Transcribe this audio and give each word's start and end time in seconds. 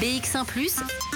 BX1⁇ 0.00 0.44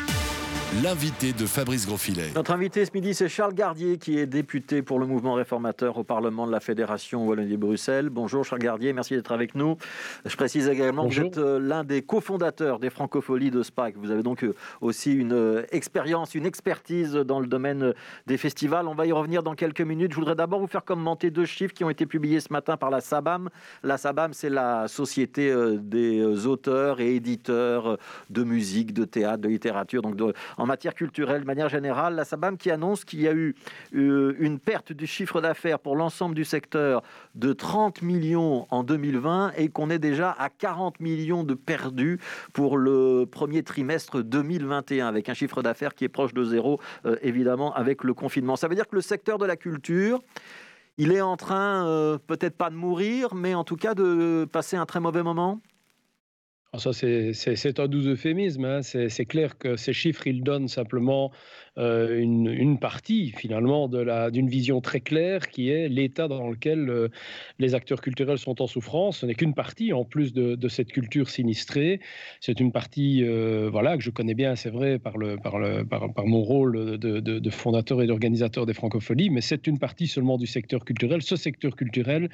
L'invité 0.81 1.35
de 1.35 1.45
Fabrice 1.45 1.87
Grosfilet. 1.87 2.31
Notre 2.35 2.51
invité 2.51 2.87
ce 2.87 2.93
midi, 2.95 3.13
c'est 3.13 3.29
Charles 3.29 3.53
Gardier, 3.53 3.99
qui 3.99 4.19
est 4.19 4.25
député 4.25 4.81
pour 4.81 4.99
le 4.99 5.07
mouvement 5.07 5.35
réformateur 5.35 5.99
au 5.99 6.03
Parlement 6.03 6.47
de 6.47 6.51
la 6.51 6.61
Fédération 6.61 7.27
Wallonie-Bruxelles. 7.27 8.09
Bonjour 8.09 8.43
Charles 8.43 8.63
Gardier, 8.63 8.95
merci 8.95 9.15
d'être 9.15 9.33
avec 9.33 9.55
nous. 9.55 9.77
Je 10.25 10.35
précise 10.35 10.69
également 10.69 11.07
que 11.07 11.15
vous 11.15 11.21
êtes 11.21 11.37
euh, 11.37 11.61
l'un 11.61 11.85
des 11.85 12.01
cofondateurs 12.01 12.79
des 12.79 12.89
Francopholies 12.89 13.51
de 13.51 13.63
SPAC. 13.63 13.97
Vous 13.99 14.11
avez 14.11 14.23
donc 14.23 14.45
euh, 14.45 14.55
aussi 14.81 15.13
une 15.13 15.35
euh, 15.35 15.67
expérience, 15.73 16.35
une 16.35 16.47
expertise 16.47 17.13
dans 17.13 17.39
le 17.39 17.49
domaine 17.49 17.93
des 18.27 18.39
festivals. 18.39 18.89
On 18.89 18.95
va 18.95 19.05
y 19.05 19.13
revenir 19.13 19.43
dans 19.43 19.55
quelques 19.55 19.83
minutes. 19.83 20.13
Je 20.13 20.17
voudrais 20.17 20.37
d'abord 20.37 20.59
vous 20.59 20.69
faire 20.69 20.85
commenter 20.85 21.31
deux 21.31 21.45
chiffres 21.45 21.75
qui 21.75 21.85
ont 21.85 21.91
été 21.91 22.07
publiés 22.07 22.41
ce 22.41 22.51
matin 22.51 22.79
par 22.79 22.89
la 22.89 23.03
SABAM. 23.03 23.51
La 23.83 23.99
SABAM, 23.99 24.33
c'est 24.33 24.49
la 24.49 24.89
société 24.89 25.55
des 25.83 26.47
auteurs 26.47 27.01
et 27.01 27.15
éditeurs 27.15 27.99
de 28.31 28.43
musique, 28.43 28.95
de 28.95 29.05
théâtre, 29.05 29.43
de 29.43 29.49
littérature, 29.49 30.01
donc 30.01 30.17
de, 30.17 30.33
en 30.63 30.67
matière 30.67 30.95
culturelle 30.95 31.41
de 31.41 31.47
manière 31.47 31.69
générale. 31.69 32.15
La 32.15 32.25
SABAM 32.25 32.57
qui 32.57 32.71
annonce 32.71 33.05
qu'il 33.05 33.21
y 33.21 33.27
a 33.27 33.33
eu 33.33 33.57
euh, 33.97 34.37
une 34.39 34.61
perte 34.61 34.93
du 34.93 35.09
chiffre 35.09 35.41
d'affaires 35.41 35.81
pour 35.81 35.97
l'ensemble 35.97 36.37
du 36.37 36.45
secteur 36.45 37.03
de 37.35 37.53
30 37.53 38.01
millions 38.03 38.69
en 38.71 38.85
2020 38.85 39.55
et 39.57 39.71
qu'on 39.71 39.91
est 39.91 39.99
déjà 39.99 40.31
à 40.31 40.51
40 40.51 41.01
millions 41.01 41.43
de 41.43 41.55
perdus 41.55 42.21
pour 42.53 42.79
le 42.79 43.25
premier 43.29 43.65
trimestre 43.65 44.23
2021 44.23 45.09
avec 45.09 45.29
un 45.29 45.35
chiffre 45.35 45.63
d'affaires 45.63 45.95
qui 45.95 46.05
est 46.05 46.09
proche 46.09 46.33
de 46.33 46.45
zéro, 46.45 46.79
euh, 47.07 47.17
évidemment, 47.23 47.75
avec 47.75 48.05
le 48.05 48.15
confinement. 48.15 48.55
Ça 48.55 48.69
veut 48.69 48.77
dire 48.77 48.87
que 48.87 48.95
le 48.95 49.03
secteur 49.03 49.39
de 49.39 49.47
la 49.47 49.57
culture, 49.57 50.23
il 50.97 51.11
est 51.11 51.23
en 51.23 51.37
train, 51.37 51.89
euh, 51.89 52.19
peut-être 52.25 52.57
pas 52.57 52.71
de 52.71 52.77
mourir, 52.77 53.35
mais 53.35 53.57
en 53.57 53.65
tout 53.65 53.77
cas 53.77 53.95
de 53.95 54.45
passer 54.45 54.77
un 54.77 54.87
très 54.87 55.01
mauvais 55.01 55.25
moment? 55.25 55.61
Ça, 56.79 56.95
c'est 56.95 57.81
un 57.81 57.87
doux 57.87 58.09
euphémisme. 58.09 58.65
Hein. 58.65 58.81
C'est 58.81 59.27
clair 59.27 59.59
que 59.59 59.77
ces 59.77 59.93
chiffres, 59.93 60.27
ils 60.27 60.43
donnent 60.43 60.69
simplement 60.69 61.31
euh, 61.77 62.19
une, 62.19 62.79
partie, 62.79 63.35
finalement, 63.37 63.89
d'une 63.89 64.49
vision 64.49 64.81
très 64.81 65.01
claire 65.01 65.49
qui 65.49 65.69
est 65.69 65.91
l'état 65.91 66.29
dans 66.29 66.49
lequel 66.49 66.89
euh, 66.89 67.09
les 67.59 67.75
acteurs 67.75 68.01
culturels 68.01 68.39
sont 68.39 68.63
en 68.63 68.67
souffrance. 68.67 69.19
Ce 69.19 69.27
n'est 69.27 69.35
qu'une 69.35 69.53
partie, 69.53 69.93
en 69.93 70.07
plus 70.07 70.33
de, 70.33 70.69
cette 70.69 70.93
culture 70.93 71.29
sinistrée. 71.29 72.01
C'est 72.41 72.59
une 72.59 72.73
partie 72.73 73.23
euh, 73.23 73.69
voilà, 73.71 73.99
que 73.99 74.03
je 74.03 74.09
connais 74.09 74.35
bien, 74.35 74.57
c'est 74.57 74.71
vrai, 74.71 74.99
par, 74.99 75.19
le, 75.19 75.37
par, 75.37 75.59
le, 75.59 75.85
par, 75.85 76.27
mon 76.27 76.41
rôle 76.41 76.97
de, 76.97 77.51
fondateur 77.51 78.01
et 78.01 78.07
d'organisateur 78.07 78.65
des 78.65 78.73
francopholies, 78.73 79.29
mais 79.29 79.43
c'est 79.43 79.67
une 79.67 79.79
partie 79.79 80.07
seulement 80.07 80.39
du 80.39 80.47
secteur 80.47 80.87
culturel. 80.87 81.21
Ce 81.21 81.37
secteur 81.37 81.77
culturel, 81.77 82.31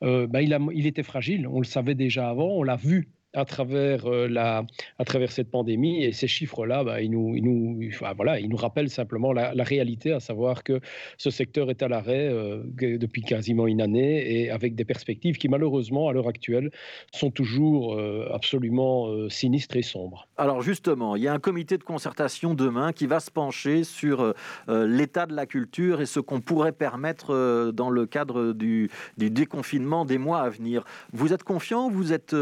bah, 0.00 0.42
il 0.42 0.86
était 0.88 1.04
fragile. 1.04 1.46
On 1.46 1.60
le 1.60 1.66
savait 1.66 1.94
déjà 1.94 2.28
avant, 2.28 2.48
on 2.48 2.64
l'a 2.64 2.74
vu 2.74 3.10
à 3.36 3.44
travers, 3.44 4.06
euh, 4.06 4.26
la, 4.28 4.64
à 4.98 5.04
travers 5.04 5.30
cette 5.30 5.50
pandémie. 5.50 6.02
Et 6.02 6.12
ces 6.12 6.26
chiffres-là, 6.26 6.82
bah, 6.82 7.02
ils, 7.02 7.10
nous, 7.10 7.36
ils, 7.36 7.44
nous, 7.44 7.90
voilà, 8.16 8.40
ils 8.40 8.48
nous 8.48 8.56
rappellent 8.56 8.90
simplement 8.90 9.32
la, 9.32 9.52
réalité, 9.62 10.12
à 10.12 10.20
savoir 10.20 10.64
que 10.64 10.80
ce 11.18 11.30
secteur 11.30 11.70
est 11.70 11.82
à 11.82 11.88
l'arrêt 11.88 12.28
euh, 12.28 12.62
depuis 12.74 13.22
quasiment 13.22 13.66
une 13.66 13.80
année 13.80 14.32
et 14.32 14.50
avec 14.50 14.74
des 14.74 14.84
perspectives 14.84 15.36
qui, 15.36 15.48
malheureusement, 15.48 16.08
à 16.08 16.12
l'heure 16.12 16.28
actuelle, 16.28 16.70
sont 17.12 17.30
toujours 17.30 17.94
euh, 17.94 18.28
absolument 18.32 19.28
sinistres 19.28 19.76
et 19.76 19.82
sombres. 19.82 20.28
Alors 20.38 20.62
justement, 20.62 21.16
il 21.16 21.22
y 21.22 21.28
a 21.28 21.32
un 21.32 21.38
comité 21.38 21.76
de 21.76 21.82
concertation 21.82 22.54
demain 22.54 22.92
qui 22.92 23.06
va 23.06 23.20
se 23.20 23.30
pencher 23.30 23.84
sur 23.84 24.34
l'état 24.68 25.26
de 25.26 25.34
la 25.34 25.46
culture 25.46 26.00
et 26.00 26.06
ce 26.06 26.20
qu'on 26.20 26.40
pourrait 26.40 26.72
permettre 26.72 27.72
dans 27.72 27.90
le 27.90 28.06
cadre 28.06 28.52
du, 28.52 28.90
du, 29.18 29.30
déconfinement 29.30 30.04
des 30.04 30.18
mois 30.18 30.40
à 30.40 30.48
venir. 30.48 30.84
Vous 31.12 31.32
êtes 31.32 31.42
confiant 31.42 31.90
Vous 31.90 32.12
êtes 32.12 32.34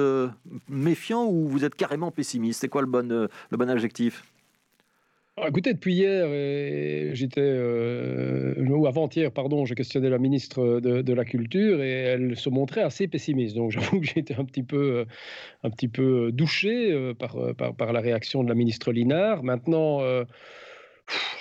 méfiant 0.85 1.27
ou 1.27 1.49
vous 1.49 1.65
êtes 1.65 1.75
carrément 1.75 2.11
pessimiste? 2.11 2.61
C'est 2.61 2.69
quoi 2.69 2.83
le 2.83 2.87
bon, 2.87 3.11
euh, 3.11 3.29
le 3.51 3.57
bon 3.57 3.69
adjectif? 3.69 4.25
Ah, 5.37 5.49
Écoutez, 5.49 5.75
depuis 5.75 5.95
hier, 5.95 6.27
j'étais, 7.15 7.41
euh, 7.41 8.55
ou 8.69 8.87
avant-hier, 8.87 9.33
pardon, 9.33 9.65
j'ai 9.65 9.75
questionné 9.75 10.09
la 10.09 10.19
ministre 10.19 10.79
de, 10.79 11.13
la 11.13 11.25
Culture 11.25 11.83
et 11.83 11.91
elle 11.91 12.37
se 12.37 12.49
montrait 12.51 12.83
assez 12.83 13.09
pessimiste. 13.09 13.57
Donc 13.57 13.71
j'avoue 13.73 14.01
que 14.01 14.07
j'étais 14.07 14.37
un 14.37 14.45
petit 14.45 14.63
peu, 14.63 14.99
euh, 14.99 15.05
un 15.65 15.71
petit 15.71 15.89
peu 15.89 16.31
douché 16.31 17.15
par, 17.19 17.37
par, 17.57 17.93
la 17.93 18.01
réaction 18.01 18.45
de 18.45 18.49
la 18.49 18.55
ministre 18.55 18.93
Linard. 18.93 19.43
Maintenant, 19.43 20.03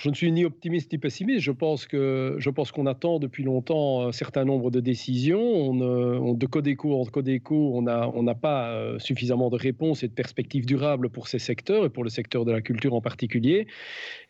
je 0.04 0.10
ne 0.10 0.14
suis 0.14 0.30
ni 0.30 0.44
optimiste 0.44 0.92
ni 0.92 0.98
pessimiste. 0.98 1.40
Je 1.40 1.50
pense 1.50 1.86
que 1.86 2.36
je 2.38 2.50
pense 2.50 2.72
qu'on 2.72 2.86
attend 2.86 3.18
depuis 3.18 3.42
longtemps 3.42 4.06
un 4.06 4.12
certain 4.12 4.44
nombre 4.44 4.70
de 4.70 4.80
décisions. 4.80 5.40
On, 5.40 6.34
de 6.34 6.46
Codeco 6.46 7.00
en 7.00 7.04
Codeco, 7.06 7.72
on 7.74 7.82
n'a 7.82 8.10
on 8.14 8.22
n'a 8.22 8.34
pas 8.34 8.68
euh, 8.70 8.98
suffisamment 8.98 9.48
de 9.48 9.56
réponses 9.56 10.02
et 10.02 10.08
de 10.08 10.12
perspectives 10.12 10.66
durables 10.66 11.08
pour 11.08 11.28
ces 11.28 11.38
secteurs 11.38 11.86
et 11.86 11.90
pour 11.90 12.04
le 12.04 12.10
secteur 12.10 12.44
de 12.44 12.52
la 12.52 12.60
culture 12.60 12.94
en 12.94 13.00
particulier. 13.00 13.66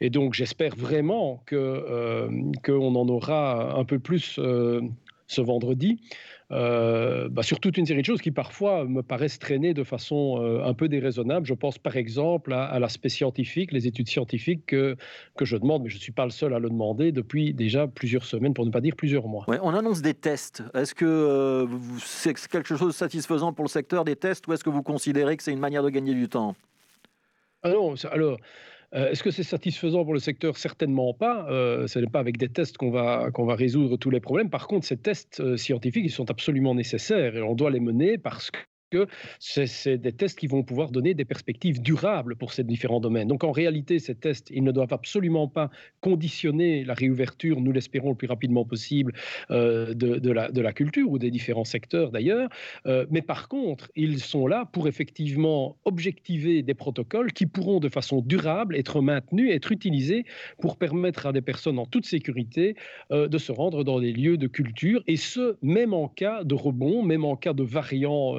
Et 0.01 0.11
donc 0.11 0.35
j'espère 0.35 0.77
vraiment 0.77 1.43
que 1.47 1.57
euh, 1.57 2.29
qu'on 2.65 2.95
en 2.95 3.09
aura 3.09 3.77
un 3.77 3.85
peu 3.85 3.99
plus 3.99 4.37
euh, 4.39 4.81
ce 5.27 5.41
vendredi. 5.41 6.01
Euh, 6.51 7.29
bah, 7.31 7.43
sur 7.43 7.59
toute 7.59 7.79
une 7.79 7.87
série 7.87 8.03
de 8.03 8.07
choses 8.07 8.21
qui 8.21 8.31
parfois 8.31 8.85
me 8.85 9.03
paraissent 9.03 9.39
traîner 9.39 9.73
de 9.73 9.83
façon 9.83 10.41
euh, 10.41 10.63
un 10.63 10.75
peu 10.75 10.89
déraisonnable. 10.89 11.47
Je 11.47 11.55
pense 11.55 11.79
par 11.79 11.97
exemple 11.97 12.53
à, 12.53 12.79
l'aspect 12.79 13.09
scientifique, 13.09 13.73
les 13.73 13.87
études 13.87 14.09
scientifiques 14.09 14.67
que, 14.67 14.97
que 15.37 15.45
je 15.45 15.57
demande, 15.57 15.83
mais 15.83 15.89
je 15.89 15.97
ne 15.97 16.01
suis 16.01 16.13
pas 16.13 16.25
le 16.25 16.31
seul 16.31 16.53
à 16.55 16.59
le 16.59 16.69
demander 16.69 17.13
depuis 17.13 17.55
déjà 17.55 17.87
plusieurs 17.89 18.25
semaines, 18.25 18.53
pour 18.53 18.67
ne 18.67 18.71
pas 18.71 18.83
dire 18.83 18.95
plusieurs 18.95 19.27
mois. 19.27 19.45
on 19.49 19.75
annonce 19.75 20.03
des 20.03 20.15
tests. 20.15 20.63
Est-ce 20.75 20.95
que 20.95 21.05
euh, 21.07 21.67
c'est 21.99 22.35
quelque 22.49 22.77
chose 22.77 22.89
de 22.89 22.93
satisfaisant 22.93 23.53
pour 23.53 23.65
le 23.65 23.71
secteur 23.71 24.05
des 24.05 24.17
tests 24.17 24.47
ou 24.47 24.53
est-ce 24.53 24.65
que 24.65 24.71
vous 24.71 24.83
considérez 24.83 25.37
que 25.37 25.43
c'est 25.43 25.53
une 25.53 25.59
manière 25.59 25.83
de 25.83 25.91
gagner 25.91 26.15
du 26.15 26.29
temps? 26.29 26.55
Ah 27.63 27.71
non, 27.71 27.95
alors 28.13 28.39
euh, 28.95 29.11
est-ce 29.11 29.23
que 29.23 29.31
c'est 29.31 29.43
satisfaisant 29.43 30.05
pour 30.05 30.15
le 30.15 30.21
secteur? 30.21 30.57
Certainement 30.57 31.15
pas. 31.15 31.47
Euh, 31.51 31.87
ce 31.87 31.99
n'est 31.99 32.07
pas 32.07 32.21
avec 32.21 32.37
des 32.37 32.49
tests 32.49 32.77
qu'on 32.77 32.91
va, 32.91 33.31
qu'on 33.33 33.45
va 33.45 33.57
résoudre 33.57 33.97
tous 33.97 34.11
les 34.11 34.21
problèmes. 34.21 34.51
Par 34.51 34.69
contre, 34.69 34.87
ces 34.87 34.97
tests 34.97 35.41
euh, 35.41 35.57
scientifiques, 35.57 36.05
ils 36.05 36.11
sont 36.11 36.31
absolument 36.31 36.75
nécessaires 36.75 37.37
et 37.37 37.43
on 37.43 37.55
doit 37.55 37.71
les 37.71 37.81
mener 37.81 38.19
parce 38.19 38.51
que 38.51 38.59
que 38.95 39.09
c'est 39.41 39.99
des 39.99 40.13
tests 40.13 40.39
qui 40.39 40.47
vont 40.47 40.63
pouvoir 40.63 40.91
donner 40.91 41.15
des 41.15 41.25
perspectives 41.25 41.83
durables 41.83 42.37
pour 42.37 42.53
ces 42.53 42.63
différents 42.63 43.01
domaines. 43.01 43.27
Donc 43.27 43.43
en 43.43 43.51
réalité, 43.51 43.99
ces 43.99 44.15
tests, 44.15 44.51
ils 44.51 44.63
ne 44.63 44.71
doivent 44.71 44.93
absolument 44.93 45.49
pas 45.49 45.71
conditionner 46.01 46.85
la 46.85 46.95
réouverture, 46.95 47.61
nous 47.61 47.73
l'espérons 47.73 48.11
le 48.11 48.15
plus 48.15 48.29
rapidement 48.29 48.65
possible, 48.65 49.13
euh, 49.51 49.95
de, 49.95 50.31
la, 50.31 50.73
culture 50.73 51.11
ou 51.11 51.19
des 51.19 51.31
différents 51.31 51.65
secteurs 51.65 52.11
d'ailleurs. 52.11 52.49
Euh, 52.87 53.07
mais 53.11 53.23
par 53.23 53.49
contre, 53.49 53.91
ils 53.97 54.21
sont 54.21 54.47
là 54.47 54.65
pour 54.73 54.87
effectivement 54.87 55.77
objectiver 55.85 56.63
des 56.63 56.75
protocoles 56.75 57.33
qui 57.33 57.47
pourront 57.47 57.81
de 57.81 57.89
façon 57.89 58.21
durable 58.21 58.77
être 58.77 59.01
maintenus, 59.01 59.51
être 59.53 59.73
utilisés 59.73 60.25
pour 60.61 60.77
permettre 60.77 61.27
à 61.27 61.33
des 61.33 61.43
personnes 61.43 61.79
en 61.79 61.87
toute 61.87 62.07
sécurité 62.07 62.77
euh, 63.11 63.29
de 63.29 63.39
se 63.39 63.53
rendre 63.53 63.83
dans 63.85 63.99
des 64.01 64.13
lieux 64.13 64.37
de 64.37 64.47
culture, 64.47 65.03
et 65.07 65.17
ce, 65.17 65.57
même 65.63 65.93
en 65.95 66.09
cas 66.09 66.45
de 66.45 66.55
rebond, 66.55 67.03
même 67.03 67.25
en 67.25 67.37
cas 67.37 67.53
de 67.53 67.63
variants 67.63 68.35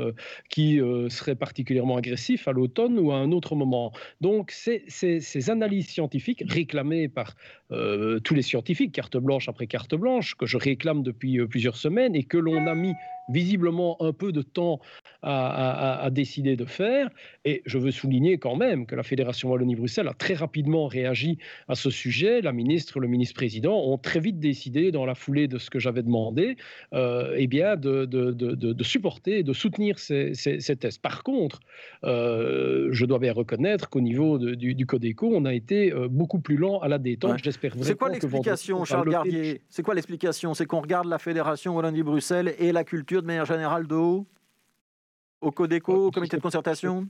qui 0.49 0.79
euh, 0.79 1.09
serait 1.09 1.35
particulièrement 1.35 1.97
agressif 1.97 2.47
à 2.47 2.51
l'automne 2.51 2.99
ou 2.99 3.11
à 3.11 3.17
un 3.17 3.31
autre 3.31 3.55
moment. 3.55 3.91
Donc 4.21 4.51
ces, 4.51 4.83
ces, 4.87 5.49
analyses 5.49 5.87
scientifiques 5.87 6.43
réclamées 6.47 7.07
par 7.07 7.35
euh, 7.71 8.19
tous 8.19 8.35
les 8.35 8.41
scientifiques, 8.41 8.91
carte 8.91 9.17
blanche 9.17 9.49
après 9.49 9.67
carte 9.67 9.95
blanche, 9.95 10.35
que 10.35 10.45
je 10.45 10.57
réclame 10.57 11.03
depuis 11.03 11.39
euh, 11.39 11.47
plusieurs 11.47 11.77
semaines 11.77 12.15
et 12.15 12.23
que 12.23 12.37
l'on 12.37 12.67
a 12.67 12.75
mis 12.75 12.93
visiblement 13.29 13.97
un 14.01 14.13
peu 14.13 14.31
de 14.31 14.41
temps 14.41 14.79
à, 15.21 16.09
décider 16.11 16.55
de 16.55 16.65
faire. 16.65 17.09
Et 17.45 17.63
je 17.65 17.77
veux 17.77 17.91
souligner 17.91 18.37
quand 18.37 18.55
même 18.55 18.85
que 18.85 18.95
la 18.95 19.03
Fédération 19.03 19.49
Wallonie-Bruxelles 19.49 20.07
a 20.07 20.13
très 20.13 20.35
rapidement 20.35 20.87
réagi 20.87 21.39
à 21.67 21.75
ce 21.75 21.89
sujet. 21.89 22.41
La 22.41 22.51
ministre, 22.51 22.99
le 22.99 23.07
ministre-président 23.07 23.75
ont 23.75 23.97
très 23.97 24.19
vite 24.19 24.39
décidé, 24.39 24.91
dans 24.91 25.05
la 25.05 25.15
foulée 25.15 25.47
de 25.47 25.57
ce 25.57 25.69
que 25.69 25.79
j'avais 25.79 26.03
demandé, 26.03 26.57
euh, 26.93 27.33
eh 27.37 27.47
bien 27.47 27.75
de, 27.75 28.05
de, 28.05 28.31
de, 28.31 28.53
de, 28.53 28.83
supporter 28.83 29.41
de 29.43 29.53
soutenir 29.53 29.97
ces, 29.97 30.33
ces, 30.35 30.75
tests. 30.75 31.01
Par 31.01 31.23
contre, 31.23 31.59
euh, 32.03 32.89
je 32.91 33.05
dois 33.05 33.19
bien 33.19 33.33
reconnaître 33.33 33.89
qu'au 33.89 34.01
niveau 34.01 34.37
du, 34.37 34.75
du, 34.75 34.85
Codeco, 34.85 35.31
on 35.33 35.45
a 35.45 35.53
été 35.53 35.91
euh, 35.91 36.07
beaucoup 36.07 36.39
plus 36.39 36.57
lent 36.57 36.79
à 36.79 36.87
la 36.87 36.99
détente. 36.99 37.39
J'espère 37.43 37.71
vraiment 37.71 37.85
C'est 37.85 37.97
quoi 37.97 38.09
l'explication, 38.09 38.85
Charles 38.85 39.09
Gardier? 39.09 39.61
C'est 39.69 39.83
quoi 39.83 39.95
l'explication? 39.95 40.53
C'est 40.53 40.65
qu'on 40.65 40.81
regarde 40.81 41.07
la 41.07 41.17
Fédération 41.17 41.75
Wallonie-Bruxelles 41.75 42.53
et 42.59 42.71
la 42.71 42.83
culture 42.83 43.14
de 43.21 43.27
manière 43.27 43.45
générale 43.45 43.87
de 43.87 43.95
haut 43.95 44.27
Au 45.41 45.51
Codeco, 45.51 46.07
au 46.07 46.11
comité 46.11 46.37
de 46.37 46.41
concertation? 46.41 47.07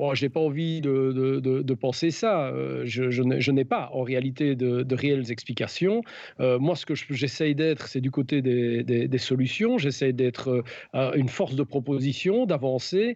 Bon, 0.00 0.14
je 0.14 0.24
n'ai 0.24 0.30
pas 0.30 0.40
envie 0.40 0.80
de, 0.80 1.40
de, 1.42 1.74
penser 1.74 2.10
ça. 2.10 2.46
Euh, 2.46 2.84
je, 2.86 3.10
je 3.10 3.52
n'ai 3.52 3.66
pas 3.66 3.90
en 3.92 4.02
réalité 4.02 4.56
de, 4.56 4.94
réelles 4.94 5.30
explications. 5.30 6.00
Euh, 6.40 6.58
moi, 6.58 6.74
ce 6.74 6.86
que 6.86 6.94
j'essaye 6.94 7.54
d'être, 7.54 7.86
c'est 7.86 8.00
du 8.00 8.10
côté 8.10 8.40
des, 8.40 8.82
des, 8.82 9.18
solutions. 9.18 9.76
J'essaye 9.76 10.14
d'être 10.14 10.64
euh, 10.94 11.12
une 11.12 11.28
force 11.28 11.54
de 11.54 11.62
proposition, 11.64 12.46
d'avancer. 12.46 13.14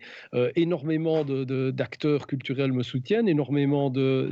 énormément 0.56 1.24
d'acteurs 1.24 2.26
culturels 2.26 2.74
me 2.74 2.82
soutiennent, 2.82 3.30
énormément 3.30 3.88
de, 3.88 4.30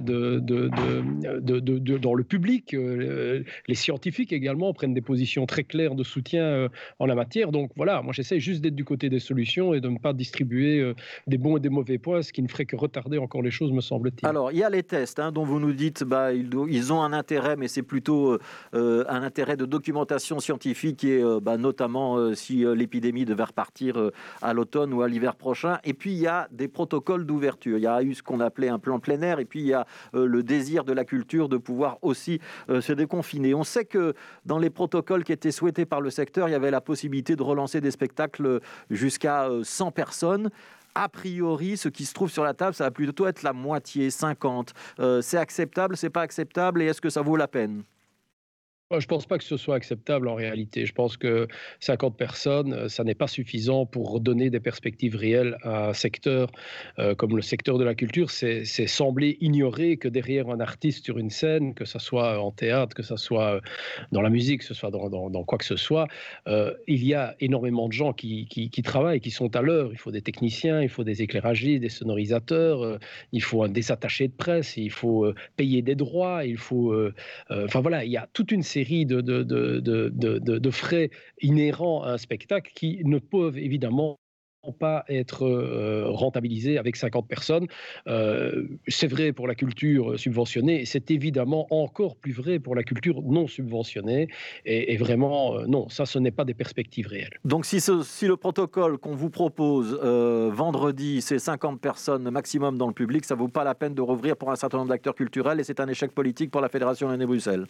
dans 1.96 2.14
le 2.14 2.24
public. 2.24 2.76
les 2.76 3.74
scientifiques 3.74 4.34
également 4.34 4.74
prennent 4.74 4.92
des 4.92 5.00
positions 5.00 5.46
très 5.46 5.64
claires 5.64 5.94
de 5.94 6.04
soutien 6.04 6.68
en 6.98 7.06
la 7.06 7.14
matière. 7.14 7.50
Donc 7.50 7.70
voilà, 7.76 8.02
moi 8.02 8.12
j'essaye 8.12 8.40
juste 8.40 8.60
d'être 8.60 8.76
du 8.76 8.84
côté 8.84 9.08
des 9.08 9.20
solutions 9.20 9.72
et 9.72 9.80
de 9.80 9.88
ne 9.88 9.96
pas 9.96 10.12
distribuer 10.12 10.92
des 11.26 11.38
bons 11.38 11.56
et 11.56 11.60
des 11.60 11.70
mauvais 11.70 11.96
points, 11.96 12.20
ce 12.20 12.30
qui 12.30 12.41
ne 12.42 12.48
ferait 12.48 12.64
que 12.64 12.76
retarder 12.76 13.18
encore 13.18 13.42
les 13.42 13.50
choses, 13.50 13.72
me 13.72 13.80
semble-t-il. 13.80 14.26
Alors, 14.26 14.52
il 14.52 14.58
y 14.58 14.64
a 14.64 14.70
les 14.70 14.82
tests 14.82 15.18
hein, 15.18 15.32
dont 15.32 15.44
vous 15.44 15.60
nous 15.60 15.72
dites 15.72 16.04
bah, 16.04 16.32
ils, 16.32 16.92
ont 16.92 17.02
un 17.02 17.12
intérêt, 17.12 17.56
mais 17.56 17.68
c'est 17.68 17.82
plutôt 17.82 18.38
euh, 18.74 19.04
un 19.08 19.22
intérêt 19.22 19.56
de 19.56 19.64
documentation 19.64 20.40
scientifique 20.40 21.04
et 21.04 21.22
bah, 21.42 21.56
notamment 21.56 22.34
si 22.34 22.64
l'épidémie 22.64 23.24
devait 23.24 23.44
repartir 23.44 24.10
à 24.40 24.52
l'automne 24.52 24.92
ou 24.92 25.02
à 25.02 25.08
l'hiver 25.08 25.36
prochain. 25.36 25.78
Et 25.84 25.94
puis, 25.94 26.12
il 26.12 26.18
y 26.18 26.26
a 26.26 26.48
des 26.50 26.68
protocoles 26.68 27.26
d'ouverture. 27.26 27.78
Il 27.78 27.82
y 27.82 27.86
a 27.86 28.02
eu 28.02 28.14
ce 28.14 28.22
qu'on 28.22 28.40
appelait 28.40 28.68
un 28.68 28.78
plan 28.78 28.98
plein 28.98 29.20
air 29.22 29.38
et 29.38 29.44
puis 29.44 29.60
il 29.60 29.66
y 29.66 29.74
a 29.74 29.86
le 30.12 30.42
désir 30.42 30.84
de 30.84 30.92
la 30.92 31.04
culture 31.04 31.48
de 31.48 31.56
pouvoir 31.56 31.98
aussi 32.02 32.40
se 32.68 32.92
déconfiner. 32.92 33.54
On 33.54 33.64
sait 33.64 33.84
que 33.84 34.14
dans 34.46 34.58
les 34.58 34.70
protocoles 34.70 35.24
qui 35.24 35.32
étaient 35.32 35.52
souhaités 35.52 35.86
par 35.86 36.00
le 36.00 36.10
secteur, 36.10 36.48
il 36.48 36.52
y 36.52 36.56
avait 36.56 36.70
la 36.70 36.80
possibilité 36.80 37.36
de 37.36 37.42
relancer 37.42 37.80
des 37.80 37.90
spectacles 37.90 38.60
jusqu'à 38.90 39.48
100 39.62 39.90
personnes 39.92 40.50
a 40.94 41.08
priori, 41.08 41.76
ce 41.76 41.88
qui 41.88 42.04
se 42.04 42.14
trouve 42.14 42.30
sur 42.30 42.44
la 42.44 42.54
table, 42.54 42.74
ça 42.74 42.84
va 42.84 42.90
plutôt 42.90 43.26
être 43.26 43.42
la 43.42 43.52
moitié, 43.52 44.10
50. 44.10 44.72
Euh, 45.00 45.22
c'est 45.22 45.38
acceptable, 45.38 45.96
c'est 45.96 46.10
pas 46.10 46.22
acceptable, 46.22 46.82
et 46.82 46.86
est-ce 46.86 47.00
que 47.00 47.10
ça 47.10 47.22
vaut 47.22 47.36
la 47.36 47.48
peine? 47.48 47.84
Je 49.00 49.06
pense 49.06 49.26
pas 49.26 49.38
que 49.38 49.44
ce 49.44 49.56
soit 49.56 49.76
acceptable 49.76 50.28
en 50.28 50.34
réalité. 50.34 50.86
Je 50.86 50.92
pense 50.92 51.16
que 51.16 51.48
50 51.80 52.16
personnes, 52.16 52.72
euh, 52.72 52.88
ça 52.88 53.04
n'est 53.04 53.14
pas 53.14 53.26
suffisant 53.26 53.86
pour 53.86 54.20
donner 54.20 54.50
des 54.50 54.60
perspectives 54.60 55.16
réelles 55.16 55.56
à 55.62 55.88
un 55.88 55.92
secteur 55.92 56.50
euh, 56.98 57.14
comme 57.14 57.36
le 57.36 57.42
secteur 57.42 57.78
de 57.78 57.84
la 57.84 57.94
culture. 57.94 58.30
C'est 58.30 58.64
sembler 58.86 59.38
ignorer 59.40 59.96
que 59.96 60.08
derrière 60.08 60.48
un 60.50 60.60
artiste 60.60 61.04
sur 61.04 61.18
une 61.18 61.30
scène, 61.30 61.74
que 61.74 61.84
ce 61.84 61.98
soit 61.98 62.40
en 62.40 62.50
théâtre, 62.50 62.94
que 62.94 63.02
ce 63.02 63.16
soit 63.16 63.60
dans 64.10 64.22
la 64.22 64.30
musique, 64.30 64.60
que 64.60 64.66
ce 64.66 64.74
soit 64.74 64.90
dans, 64.90 65.44
quoi 65.44 65.58
que 65.58 65.64
ce 65.64 65.76
soit, 65.76 66.06
euh, 66.46 66.74
il 66.86 67.04
y 67.04 67.14
a 67.14 67.34
énormément 67.40 67.88
de 67.88 67.92
gens 67.92 68.12
qui, 68.12 68.46
qui, 68.46 68.82
travaillent, 68.82 69.20
qui 69.20 69.30
sont 69.30 69.54
à 69.56 69.62
l'heure. 69.62 69.90
Il 69.92 69.98
faut 69.98 70.10
des 70.10 70.22
techniciens, 70.22 70.82
il 70.82 70.88
faut 70.88 71.04
des 71.04 71.22
éclairagistes, 71.22 71.80
des 71.80 71.88
sonorisateurs, 71.88 72.98
il 73.32 73.42
faut 73.42 73.62
un 73.62 73.68
désattaché 73.68 74.28
de 74.28 74.32
presse, 74.32 74.76
il 74.76 74.90
faut 74.90 75.32
payer 75.56 75.82
des 75.82 75.94
droits, 75.94 76.44
il 76.44 76.56
faut... 76.56 76.94
enfin 77.50 77.80
voilà, 77.80 78.04
il 78.04 78.10
y 78.10 78.16
a 78.16 78.28
toute 78.32 78.52
une 78.52 78.62
série 78.62 78.81
de, 78.84 80.70
frais 80.70 81.10
inhérents 81.40 82.02
à 82.02 82.12
un 82.12 82.18
spectacle 82.18 82.72
qui 82.74 83.02
ne 83.04 83.18
peuvent 83.18 83.58
évidemment 83.58 84.18
pas 84.70 85.04
être 85.08 85.44
euh, 85.44 86.04
rentabilisés 86.06 86.78
avec 86.78 86.94
50 86.94 87.26
personnes. 87.26 87.66
Euh, 88.06 88.68
c'est 88.86 89.08
vrai 89.08 89.32
pour 89.32 89.48
la 89.48 89.56
culture 89.56 90.18
subventionnée, 90.18 90.84
c'est 90.84 91.10
évidemment 91.10 91.66
encore 91.70 92.14
plus 92.16 92.32
vrai 92.32 92.60
pour 92.60 92.76
la 92.76 92.84
culture 92.84 93.20
non 93.22 93.48
subventionnée. 93.48 94.28
Et, 94.64 94.96
vraiment, 94.96 95.56
euh, 95.56 95.66
non, 95.66 95.88
ça, 95.88 96.06
ce 96.06 96.18
n'est 96.18 96.30
pas 96.30 96.44
des 96.44 96.54
perspectives 96.54 97.08
réelles. 97.08 97.40
Donc 97.44 97.66
si, 97.66 97.78
le 98.26 98.36
protocole 98.36 98.98
qu'on 98.98 99.16
vous 99.16 99.30
propose 99.30 99.94
vendredi, 99.94 101.22
c'est 101.22 101.38
50 101.38 101.80
personnes 101.80 102.30
maximum 102.30 102.78
dans 102.78 102.86
le 102.86 102.92
public, 102.92 103.24
ça 103.24 103.34
ne 103.34 103.40
vaut 103.40 103.48
pas 103.48 103.64
la 103.64 103.74
peine 103.74 103.94
de 103.94 104.02
rouvrir 104.02 104.36
pour 104.36 104.52
un 104.52 104.56
certain 104.56 104.78
nombre 104.78 104.90
d'acteurs 104.90 105.14
culturels 105.14 105.58
et 105.58 105.64
c'est 105.64 105.80
un 105.80 105.88
échec 105.88 106.12
politique 106.12 106.50
pour 106.50 106.60
la 106.60 106.68
Fédération 106.68 107.08
Rennes-Bruxelles. 107.08 107.66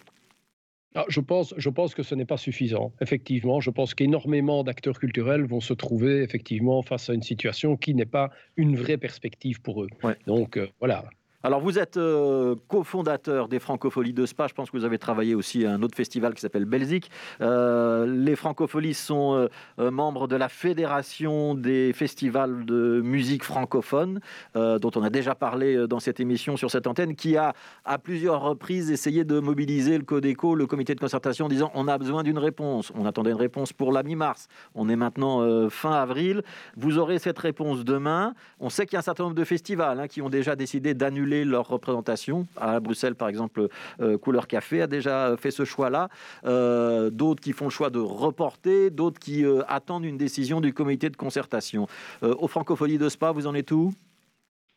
Ah, 0.94 1.04
je, 1.08 1.20
pense, 1.20 1.54
je 1.56 1.70
pense 1.70 1.94
que 1.94 2.02
ce 2.02 2.14
n'est 2.14 2.26
pas 2.26 2.36
suffisant. 2.36 2.92
Effectivement, 3.00 3.60
je 3.60 3.70
pense 3.70 3.94
qu'énormément 3.94 4.62
d'acteurs 4.62 4.98
culturels 4.98 5.44
vont 5.44 5.60
se 5.60 5.72
trouver 5.72 6.22
effectivement 6.22 6.82
face 6.82 7.08
à 7.08 7.14
une 7.14 7.22
situation 7.22 7.76
qui 7.76 7.94
n'est 7.94 8.04
pas 8.04 8.30
une 8.56 8.76
vraie 8.76 8.98
perspective 8.98 9.60
pour 9.62 9.82
eux. 9.82 9.88
Donc 10.26 10.58
euh, 10.58 10.68
voilà, 10.80 11.04
alors, 11.44 11.60
vous 11.60 11.76
êtes 11.80 11.96
euh, 11.96 12.54
cofondateur 12.68 13.48
des 13.48 13.58
Francopholies 13.58 14.12
de 14.12 14.26
Spa. 14.26 14.46
Je 14.46 14.54
pense 14.54 14.70
que 14.70 14.76
vous 14.76 14.84
avez 14.84 14.98
travaillé 14.98 15.34
aussi 15.34 15.66
à 15.66 15.72
un 15.72 15.82
autre 15.82 15.96
festival 15.96 16.34
qui 16.34 16.40
s'appelle 16.40 16.66
Belzic. 16.66 17.10
Euh, 17.40 18.06
les 18.06 18.36
Francopholies 18.36 18.94
sont 18.94 19.48
euh, 19.78 19.90
membres 19.90 20.28
de 20.28 20.36
la 20.36 20.48
Fédération 20.48 21.56
des 21.56 21.92
festivals 21.94 22.64
de 22.64 23.00
musique 23.02 23.42
francophone, 23.42 24.20
dont 24.54 24.90
on 24.94 25.02
a 25.02 25.10
déjà 25.10 25.34
parlé 25.34 25.86
dans 25.88 25.98
cette 25.98 26.20
émission 26.20 26.56
sur 26.56 26.70
cette 26.70 26.86
antenne, 26.86 27.16
qui 27.16 27.36
a 27.36 27.54
à 27.84 27.98
plusieurs 27.98 28.40
reprises 28.40 28.90
essayé 28.90 29.24
de 29.24 29.40
mobiliser 29.40 29.98
le 29.98 30.04
Codeco, 30.04 30.54
le 30.54 30.66
comité 30.66 30.94
de 30.94 31.00
concertation, 31.00 31.46
en 31.46 31.48
disant 31.48 31.70
on 31.74 31.88
a 31.88 31.98
besoin 31.98 32.22
d'une 32.22 32.38
réponse. 32.38 32.92
On 32.94 33.06
attendait 33.06 33.30
une 33.30 33.36
réponse 33.36 33.72
pour 33.72 33.92
la 33.92 34.02
mi-mars. 34.02 34.48
On 34.74 34.88
est 34.88 34.96
maintenant 34.96 35.68
fin 35.70 35.92
avril. 35.92 36.42
Vous 36.76 36.98
aurez 36.98 37.18
cette 37.18 37.38
réponse 37.38 37.84
demain. 37.84 38.34
On 38.60 38.70
sait 38.70 38.86
qu'il 38.86 38.94
y 38.94 38.96
a 38.96 39.00
un 39.00 39.02
certain 39.02 39.24
nombre 39.24 39.36
de 39.36 39.44
festivals 39.44 40.00
hein, 40.00 40.08
qui 40.08 40.22
ont 40.22 40.30
déjà 40.30 40.54
décidé 40.56 40.94
d'annuler 40.94 41.31
leur 41.44 41.68
représentation. 41.68 42.46
À 42.56 42.80
Bruxelles, 42.80 43.14
par 43.14 43.28
exemple, 43.28 43.68
euh, 44.00 44.18
Couleur 44.18 44.46
Café 44.46 44.82
a 44.82 44.86
déjà 44.86 45.36
fait 45.36 45.50
ce 45.50 45.64
choix-là. 45.64 46.08
Euh, 46.44 47.10
d'autres 47.10 47.40
qui 47.40 47.52
font 47.52 47.66
le 47.66 47.70
choix 47.70 47.90
de 47.90 47.98
reporter, 47.98 48.90
d'autres 48.90 49.18
qui 49.18 49.44
euh, 49.44 49.62
attendent 49.68 50.04
une 50.04 50.18
décision 50.18 50.60
du 50.60 50.72
comité 50.72 51.10
de 51.10 51.16
concertation. 51.16 51.86
au 52.22 52.48
Francophonie 52.48 52.98
de 52.98 53.08
Spa, 53.08 53.32
vous 53.32 53.46
en 53.46 53.54
êtes 53.54 53.70
où? 53.70 53.92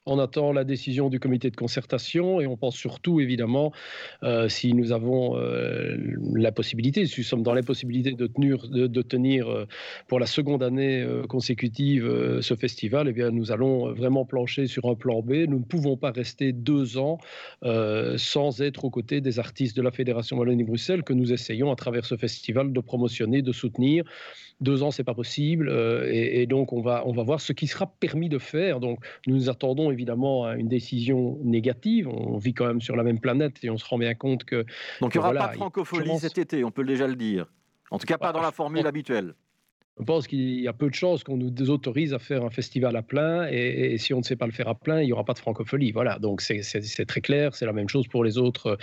On 0.06 0.20
attend 0.20 0.54
la 0.54 0.64
décision 0.64 1.10
du 1.10 1.20
comité 1.20 1.50
de 1.50 1.56
concertation 1.56 2.40
et 2.40 2.46
on 2.46 2.58
pense 2.58 2.76
surtout, 2.76 3.20
évidemment, 3.20 3.72
euh, 4.24 4.48
si 4.50 4.74
nous 4.74 4.92
avons 4.92 5.36
euh, 5.38 5.98
la 6.36 6.52
possibilité, 6.52 7.06
si 7.08 7.22
nous 7.22 7.26
sommes 7.26 7.42
dans 7.42 7.54
la 7.54 7.64
possibilité 7.64 8.14
de 8.14 8.28
tenir, 9.02 9.50
euh, 9.50 9.68
pour 10.08 10.20
la 10.20 10.28
seconde 10.28 10.62
année 10.62 11.06
consécutive 11.28 12.40
ce 12.42 12.56
festival, 12.56 13.08
eh 13.08 13.14
bien, 13.14 13.32
nous 13.32 13.52
allons 13.52 13.92
vraiment 13.94 14.26
plancher 14.26 14.68
sur 14.68 14.86
un 14.86 14.96
plan 14.96 15.22
B. 15.22 15.48
Nous 15.48 15.60
ne 15.60 15.64
pouvons 15.64 15.98
pas 15.98 16.12
rester 16.12 16.52
deux 16.52 16.98
ans 16.98 17.18
sans 17.64 18.62
être 18.62 18.86
aux 18.86 18.90
côtés 18.90 19.22
des 19.22 19.40
artistes 19.40 19.76
de 19.76 19.82
la 19.82 19.92
Fédération 19.92 20.38
Wallonie-Bruxelles 20.38 21.04
que 21.04 21.14
nous 21.14 21.34
essayons 21.34 21.72
à 21.72 21.76
travers 21.76 22.06
ce 22.06 22.16
festival 22.16 22.74
de 22.74 22.80
promotionner, 22.80 23.42
de 23.42 23.52
soutenir. 23.52 24.04
Deux 24.62 24.84
ans, 24.84 24.92
c'est 24.92 25.04
pas 25.04 25.14
possible, 25.14 25.70
et, 26.10 26.42
et, 26.42 26.46
donc 26.46 26.72
on 26.72 26.82
va, 26.82 27.04
on 27.06 27.12
va 27.12 27.24
voir 27.24 27.42
ce 27.42 27.52
qui 27.52 27.68
sera 27.68 27.88
permis 28.00 28.30
de 28.30 28.38
faire. 28.38 28.80
Donc 28.80 29.00
nous 29.28 29.50
attendons 29.50 29.92
évidemment 29.96 30.52
une 30.54 30.68
décision 30.68 31.40
négative. 31.44 32.08
On 32.08 32.38
vit 32.38 32.54
quand 32.54 32.68
même 32.68 32.82
sur 32.82 32.96
la 32.96 33.04
même 33.04 33.20
planète 33.20 33.64
et 33.64 33.70
on 33.70 33.78
se 33.78 33.86
rend 33.86 33.98
bien 33.98 34.14
compte 34.14 34.44
que. 34.44 34.66
Donc 35.02 35.16
il 35.16 35.20
n'y 35.20 35.24
aura 35.26 35.34
pas 35.34 35.48
de 35.48 35.56
francophonie 35.56 36.20
cet 36.20 36.38
été, 36.38 36.64
on 36.64 36.72
peut 36.72 36.86
déjà 36.86 37.08
le 37.08 37.16
dire. 37.16 37.52
En 37.92 37.98
tout 37.98 38.06
cas, 38.06 38.18
pas 38.18 38.34
dans 38.34 38.42
la 38.42 38.52
formule 38.52 38.86
habituelle. 38.86 39.36
Je 39.98 40.04
pense 40.04 40.28
qu'il 40.28 40.60
y 40.60 40.68
a 40.68 40.74
peu 40.74 40.90
de 40.90 40.94
chances 40.94 41.24
qu'on 41.24 41.38
nous 41.38 41.70
autorise 41.70 42.14
à 42.14 42.20
faire 42.20 42.44
un 42.44 42.50
festival 42.50 42.98
à 42.98 43.02
plein 43.02 43.48
et, 43.50 43.98
si 43.98 44.14
on 44.14 44.18
ne 44.18 44.24
sait 44.24 44.36
pas 44.36 44.46
le 44.46 44.52
faire 44.52 44.68
à 44.68 44.76
plein, 44.76 45.00
il 45.02 45.06
n'y 45.06 45.14
aura 45.14 45.24
pas 45.24 45.32
de 45.32 45.40
francophonie. 45.40 45.94
Voilà, 45.94 46.20
donc 46.20 46.42
c'est 46.42 47.06
très 47.06 47.22
clair, 47.22 47.56
c'est 47.56 47.66
la 47.66 47.72
même 47.72 47.88
chose 47.88 48.06
pour 48.10 48.26
les 48.26 48.38
autres 48.38 48.78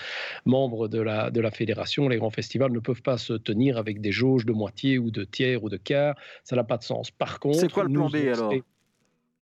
membres 0.47 0.89
de 0.89 1.01
la, 1.01 1.31
de 1.31 1.41
la 1.43 1.51
fédération. 1.51 2.09
Les 2.09 2.17
grands 2.17 2.31
festivals 2.31 2.73
ne 2.73 2.79
peuvent 2.79 3.03
pas 3.03 3.19
se 3.19 3.35
tenir 3.35 3.77
avec 3.77 4.01
des 4.01 4.11
jauges 4.11 4.47
de 4.47 4.53
moitié 4.53 4.99
ou 4.99 5.11
de 5.11 5.25
tiers 5.25 5.63
ou 5.63 5.69
de 5.69 5.77
quart, 5.77 6.15
ça 6.45 6.57
n'a 6.57 6.65
pas 6.65 6.79
de 6.79 6.85
sens. 6.85 7.11
Par 7.11 7.41
contre, 7.41 7.59
c'est 7.59 7.71
quoi 7.71 7.85
le 7.85 7.91
plan 7.91 8.09
B 8.09 8.17
alors? 8.33 8.55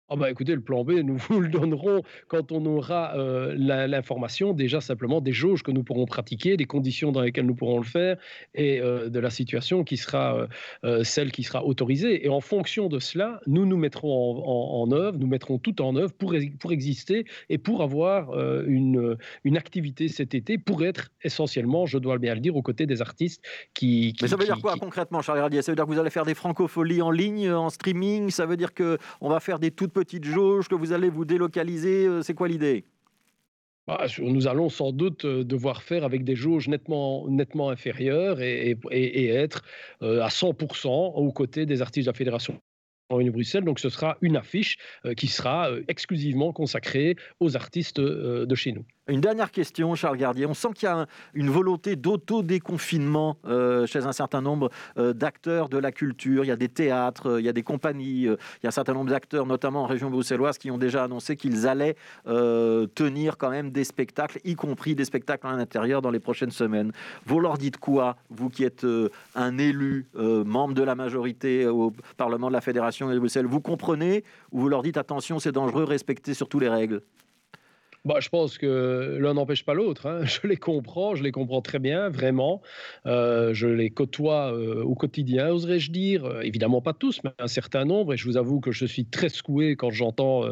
Ah 0.07 0.15
bah 0.15 0.29
écoutez, 0.29 0.53
le 0.53 0.61
plan 0.61 0.83
B, 0.83 0.91
nous 1.03 1.17
vous 1.17 1.39
le 1.39 1.49
donnerons 1.49 2.03
quand 2.27 2.51
on 2.51 2.65
aura 2.65 3.17
euh, 3.17 3.55
l'information, 3.57 4.53
déjà 4.53 4.79
simplement 4.79 5.19
des 5.19 5.33
jauges 5.33 5.63
que 5.63 5.71
nous 5.71 5.83
pourrons 5.83 6.05
pratiquer, 6.05 6.57
des 6.57 6.65
conditions 6.65 7.11
dans 7.11 7.21
lesquelles 7.21 7.45
nous 7.45 7.55
pourrons 7.55 7.79
le 7.79 7.85
faire 7.85 8.17
et 8.53 8.79
euh, 8.79 9.09
de 9.09 9.19
la 9.19 9.31
situation 9.31 9.83
qui 9.83 9.97
sera 9.97 10.47
euh, 10.83 11.03
celle 11.03 11.31
qui 11.31 11.43
sera 11.43 11.65
autorisée. 11.65 12.25
Et 12.25 12.29
en 12.29 12.41
fonction 12.41 12.87
de 12.87 12.99
cela, 12.99 13.41
nous 13.47 13.65
nous 13.65 13.77
mettrons 13.77 14.43
en, 14.45 14.91
œuvre, 14.91 15.17
nous 15.17 15.27
mettrons 15.27 15.57
tout 15.57 15.81
en 15.81 15.95
œuvre 15.95 16.13
pour, 16.13 16.35
pour 16.59 16.71
exister 16.71 17.25
et 17.49 17.57
pour 17.57 17.81
avoir 17.81 18.33
une, 18.67 19.17
une 19.43 19.57
activité 19.57 20.07
cet 20.07 20.35
été, 20.35 20.57
pour 20.57 20.85
être 20.85 21.09
essentiellement, 21.23 21.85
je 21.85 21.97
dois 21.97 22.17
bien 22.17 22.35
le 22.35 22.41
dire, 22.41 22.55
aux 22.55 22.61
côtés 22.61 22.85
des 22.85 23.01
artistes 23.01 23.41
qui... 23.73 24.15
Mais 24.21 24.27
ça 24.27 24.35
veut 24.35 24.45
dire 24.45 24.59
quoi 24.61 24.75
concrètement, 24.79 25.21
Charles 25.21 25.39
Gardier? 25.39 25.61
Ça 25.61 25.71
veut 25.71 25.75
dire 25.75 25.85
que 25.85 25.91
vous 25.91 25.99
allez 25.99 26.09
faire 26.09 26.25
des 26.25 26.35
francopholies 26.35 27.01
en 27.01 27.11
ligne, 27.11 27.51
en 27.51 27.69
streaming? 27.69 28.29
Ça 28.29 28.45
veut 28.45 28.57
dire 28.57 28.73
qu'on 28.73 29.29
va 29.29 29.39
faire 29.39 29.59
des 29.59 29.71
toutes 29.71 29.94
petite 29.95 30.25
jauge, 30.25 30.67
que 30.67 30.75
vous 30.75 30.91
allez 30.91 31.09
vous 31.09 31.23
délocaliser 31.23 32.05
euh, 32.05 32.21
C'est 32.21 32.33
quoi 32.33 32.49
l'idée? 32.49 32.83
Bah, 33.87 34.05
nous 34.19 34.47
allons 34.47 34.69
sans 34.69 34.91
doute 34.91 35.23
euh, 35.23 35.43
devoir 35.45 35.83
faire 35.83 36.03
avec 36.03 36.25
des 36.25 36.35
jauges 36.35 36.67
nettement, 36.67 37.27
nettement 37.29 37.69
inférieures 37.69 38.41
et, 38.41 38.77
être 38.91 39.63
euh, 40.01 40.21
à 40.21 40.27
100% 40.27 40.89
aux 40.89 41.31
côtés 41.31 41.65
des 41.65 41.81
artistes 41.81 42.07
de 42.07 42.11
la 42.11 42.17
Fédération 42.17 42.59
en 43.09 43.23
Bruxelles. 43.23 43.63
Donc 43.63 43.79
ce 43.79 43.89
sera 43.89 44.17
une 44.21 44.35
affiche 44.35 44.77
qui 45.15 45.27
sera 45.27 45.69
exclusivement 45.87 46.51
consacrée 46.51 47.15
aux 47.39 47.55
artistes 47.55 48.01
de 48.01 48.55
chez 48.55 48.71
nous. 48.71 48.83
Une 49.07 49.21
dernière 49.21 49.51
question, 49.51 49.93
Charles 49.93 50.17
Gardier. 50.17 50.47
On 50.47 50.55
sent 50.55 50.69
qu'il 50.73 50.89
y 50.89 50.91
a 50.91 51.05
une 51.35 51.51
volonté 51.51 51.95
d'auto-déconfinement 51.95 53.37
euh, 53.45 53.85
chez 53.85 54.03
un 54.07 54.11
certain 54.11 54.41
nombre 54.41 54.71
euh, 54.97 55.13
d'acteurs 55.13 55.69
de 55.69 55.77
la 55.77 55.91
culture. 55.91 56.43
Il 56.43 56.47
y 56.47 56.51
a 56.51 56.55
des 56.55 56.69
théâtres, 56.69 57.33
euh, 57.33 57.39
il 57.39 57.45
y 57.45 57.49
a 57.49 57.53
des 57.53 57.61
compagnies, 57.61 58.21
il 58.23 58.63
y 58.63 58.65
a 58.65 58.69
un 58.69 58.71
certain 58.71 58.93
nombre 58.93 59.11
d'acteurs, 59.11 59.45
notamment 59.45 59.83
en 59.83 59.85
région 59.85 60.09
bruxelloise, 60.09 60.57
qui 60.57 60.71
ont 60.71 60.79
déjà 60.79 61.03
annoncé 61.03 61.35
qu'ils 61.35 61.67
allaient 61.67 61.95
tenir 62.25 63.37
quand 63.37 63.51
même 63.51 63.69
des 63.69 63.83
spectacles, 63.83 64.39
y 64.43 64.55
compris 64.55 64.95
des 64.95 65.05
spectacles 65.05 65.45
à 65.45 65.55
l'intérieur 65.55 66.01
dans 66.01 66.09
les 66.09 66.19
prochaines 66.19 66.51
semaines. 66.51 66.91
Vous 67.27 67.39
leur 67.39 67.59
dites 67.59 67.77
quoi, 67.77 68.15
vous 68.31 68.49
qui 68.49 68.63
êtes 68.63 68.85
un 69.35 69.57
élu, 69.57 70.07
membre 70.15 70.73
de 70.73 70.83
la 70.83 70.95
majorité 70.95 71.67
au 71.67 71.93
Parlement 72.17 72.47
de 72.47 72.53
la 72.53 72.61
Fédération 72.61 73.09
de 73.09 73.19
Bruxelles 73.19 73.45
Vous 73.45 73.61
comprenez 73.61 74.23
ou 74.51 74.61
vous 74.61 74.69
leur 74.69 74.81
dites 74.81 74.97
attention, 74.97 75.37
c'est 75.39 75.51
dangereux, 75.51 75.83
respectez 75.83 76.33
surtout 76.33 76.59
les 76.59 76.69
règles? 76.69 77.01
Bah, 78.05 78.19
Je 78.19 78.29
pense 78.29 78.57
que 78.57 79.17
l'un 79.19 79.33
n'empêche 79.33 79.65
pas 79.65 79.73
l'autre. 79.73 80.05
Hein. 80.05 80.25
Je 80.25 80.47
les 80.47 80.57
comprends, 80.57 81.15
je 81.15 81.23
les 81.23 81.31
comprends 81.31 81.61
très 81.61 81.79
bien, 81.79 82.09
vraiment. 82.09 82.61
Euh, 83.05 83.53
je 83.53 83.67
les 83.67 83.89
côtoie 83.89 84.53
euh, 84.53 84.83
au 84.83 84.95
quotidien, 84.95 85.49
oserais-je 85.49 85.91
dire? 85.91 86.25
Euh, 86.25 86.41
évidemment 86.41 86.81
pas 86.81 86.93
tous, 86.93 87.21
mais 87.23 87.31
un 87.39 87.47
certain 87.47 87.85
nombre. 87.85 88.13
Et 88.13 88.17
je 88.17 88.25
vous 88.25 88.37
avoue 88.37 88.59
que 88.59 88.71
je 88.71 88.85
suis 88.85 89.05
très 89.05 89.29
secoué 89.29 89.75
quand 89.75 89.89
j'entends 89.89 90.43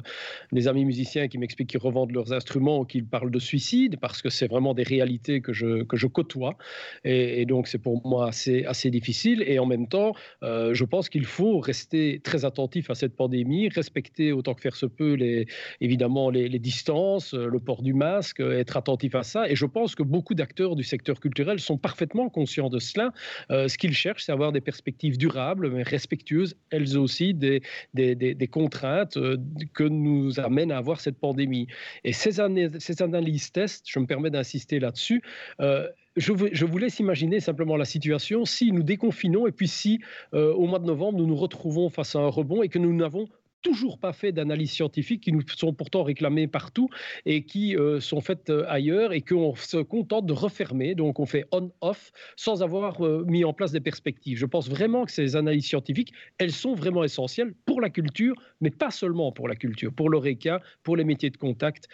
des 0.52 0.68
amis 0.68 0.86
musiciens 0.86 1.28
qui 1.28 1.38
m'expliquent 1.38 1.70
qu'ils 1.70 1.80
revendent 1.80 2.12
leurs 2.12 2.34
instruments 2.34 2.80
ou 2.80 2.86
qu'ils 2.86 3.06
parlent 3.06 3.32
de 3.32 3.40
suicide, 3.40 3.98
parce 4.00 4.22
que 4.22 4.30
c'est 4.30 4.48
vraiment 4.48 4.74
des 4.74 4.84
réalités 4.84 5.42
que 5.42 5.54
je, 5.54 5.84
que 5.84 5.98
je 5.98 6.08
côtoie. 6.08 6.58
Et, 7.04 7.46
donc 7.46 7.68
c'est 7.68 7.78
pour 7.78 8.06
moi 8.08 8.28
assez, 8.28 8.66
assez 8.66 8.90
difficile. 8.90 9.44
Et 9.46 9.60
en 9.60 9.66
même 9.66 9.88
temps, 9.88 10.14
je 10.42 10.84
pense 10.84 11.10
qu'il 11.10 11.26
faut 11.26 11.60
rester 11.60 12.20
très 12.24 12.46
attentif 12.46 12.90
à 12.90 12.96
cette 12.96 13.16
pandémie, 13.16 13.70
respecter 13.70 14.32
autant 14.32 14.54
que 14.54 14.62
faire 14.62 14.76
se 14.76 14.86
peut 14.86 15.14
les, 15.14 15.46
évidemment 15.82 16.30
les, 16.30 16.48
les 16.50 16.60
distances 16.60 17.36
le 17.48 17.60
port 17.60 17.82
du 17.82 17.94
masque, 17.94 18.40
être 18.40 18.78
attentif 18.78 19.16
à 19.16 19.24
ça. 19.24 19.50
Et 19.50 19.56
je 19.56 19.66
pense 19.66 19.96
que 19.96 20.04
beaucoup 20.04 20.34
d'acteurs 20.34 20.76
du 20.76 20.84
secteur 20.84 21.20
culturel 21.20 21.60
sont 21.60 21.78
parfaitement 21.78 22.30
conscients 22.30 22.70
de 22.70 22.80
cela. 22.80 23.12
Euh, 23.52 23.68
ce 23.68 23.78
qu'ils 23.78 23.94
cherchent, 23.94 24.26
c'est 24.26 24.32
avoir 24.32 24.52
des 24.52 24.62
perspectives 24.62 25.18
durables, 25.18 25.70
mais 25.72 25.84
respectueuses, 25.84 26.56
elles 26.70 26.98
aussi, 26.98 27.34
des, 27.34 27.62
des, 27.94 28.16
des, 28.16 28.48
contraintes 28.48 29.18
euh, 29.18 29.38
que 29.74 29.84
nous 29.84 30.40
amène 30.40 30.72
à 30.72 30.78
avoir 30.78 31.00
cette 31.00 31.18
pandémie. 31.18 31.68
Et 32.04 32.14
ces, 32.14 32.40
ces 32.80 33.02
analyses 33.02 33.52
tests, 33.52 33.86
je 33.88 34.00
me 34.00 34.06
permets 34.06 34.30
d'insister 34.30 34.80
là-dessus, 34.80 35.22
euh, 35.60 35.88
je, 36.16 36.32
je, 36.52 36.66
vous 36.66 36.78
laisse 36.78 37.00
imaginer 37.00 37.40
simplement 37.40 37.76
la 37.76 37.86
situation 37.86 38.46
si 38.46 38.72
nous 38.72 38.84
déconfinons 38.84 39.48
et 39.48 39.52
puis 39.52 39.68
si 39.68 40.00
au 40.32 40.68
mois 40.68 40.78
de 40.78 40.86
novembre 40.86 41.18
nous 41.18 41.26
nous 41.26 41.36
retrouvons 41.36 41.90
face 41.90 42.16
à 42.16 42.20
un 42.20 42.28
rebond 42.28 42.62
et 42.62 42.70
que 42.70 42.78
nous 42.78 42.94
n'avons 42.94 43.28
toujours 43.64 43.98
pas 43.98 44.14
fait 44.14 44.32
d'analyses 44.32 44.72
scientifiques 44.72 45.22
qui 45.22 45.32
nous 45.32 45.42
sont 45.56 45.74
pourtant 45.74 46.04
réclamées 46.04 46.48
partout 46.48 46.90
et 47.26 47.44
qui 47.44 47.76
euh, 47.76 48.00
sont 48.00 48.22
faites 48.22 48.50
euh, 48.50 48.66
ailleurs 48.68 49.14
et 49.14 49.22
qu'on 49.22 49.56
se 49.56 49.78
contente 49.78 50.26
de 50.26 50.34
refermer. 50.34 50.94
Donc 50.94 51.20
on 51.20 51.26
fait 51.26 51.46
on-off 51.52 52.12
sans 52.36 52.62
avoir 52.62 53.04
euh, 53.04 53.24
mis 53.26 53.46
en 53.46 53.54
place 53.54 53.72
des 53.72 53.80
perspectives. 53.80 54.38
Je 54.38 54.46
pense 54.46 54.70
vraiment 54.70 55.06
que 55.06 55.12
ces 55.12 55.36
analyses 55.36 55.66
scientifiques, 55.66 56.14
elles 56.38 56.52
sont 56.52 56.76
vraiment 56.76 57.04
essentielles 57.04 57.54
pour 57.66 57.82
la 57.82 57.90
culture, 57.90 58.36
mais 58.62 58.70
pas 58.70 58.92
seulement 58.92 59.32
pour 59.32 59.48
la 59.48 59.56
culture, 59.56 59.94
pour 59.94 60.10
l'ORECA, 60.10 60.62
pour 60.84 60.98
les 60.98 61.06
métiers 61.06 61.30
de 61.30 61.38
contact, 61.38 61.88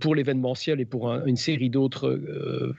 pour 0.00 0.14
l'événementiel 0.14 0.80
et 0.80 0.84
pour 0.84 1.10
une 1.24 1.36
série 1.36 1.70
d'autres 1.70 2.20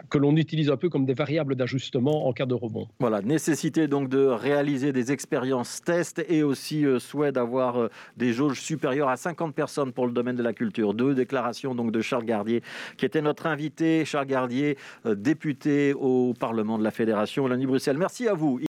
que 0.09 0.17
l'on 0.17 0.35
utilise 0.35 0.69
un 0.69 0.77
peu 0.77 0.89
comme 0.89 1.05
des 1.05 1.13
variables 1.13 1.55
d'ajustement 1.55 2.27
en 2.27 2.33
cas 2.33 2.45
de 2.45 2.53
rebond. 2.53 2.87
Voilà, 2.99 3.21
nécessité 3.21 3.87
donc 3.87 4.09
de 4.09 4.25
réaliser 4.25 4.93
des 4.93 5.11
expériences 5.11 5.81
tests 5.81 6.23
et 6.29 6.43
aussi 6.43 6.85
souhait 6.99 7.31
d'avoir 7.31 7.89
des 8.15 8.26
des 8.27 8.33
jauges 8.33 8.59
supérieures 8.59 9.07
à 9.07 9.15
50 9.15 9.55
personnes 9.55 9.93
pour 9.93 10.05
le 10.05 10.11
domaine 10.11 10.35
de 10.35 10.43
la 10.43 10.51
culture. 10.51 10.93
Deux 10.93 11.15
déclarations 11.15 11.73
donc 11.73 11.93
de 11.93 12.01
Charles 12.01 12.25
Gardier, 12.25 12.61
qui 12.97 13.05
était 13.05 13.21
notre 13.21 13.45
invité. 13.45 14.03
Charles 14.03 14.25
Gardier, 14.25 14.77
euh, 15.05 15.15
député 15.15 15.93
au 15.93 16.33
Parlement 16.37 16.77
de 16.77 16.83
la 16.83 16.91
Fédération 16.91 17.43
Wallonie-Bruxelles. 17.43 17.97
Merci 17.97 18.27
à 18.27 18.33
vous. 18.33 18.59